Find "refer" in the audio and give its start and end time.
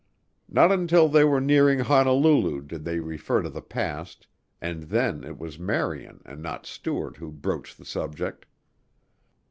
2.99-3.43